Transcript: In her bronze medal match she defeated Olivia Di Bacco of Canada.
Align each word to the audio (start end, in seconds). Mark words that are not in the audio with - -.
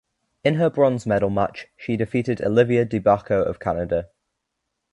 In 0.43 0.55
her 0.55 0.71
bronze 0.71 1.05
medal 1.05 1.29
match 1.29 1.67
she 1.77 1.95
defeated 1.95 2.41
Olivia 2.41 2.85
Di 2.85 2.97
Bacco 2.99 3.43
of 3.45 3.59
Canada. 3.59 4.09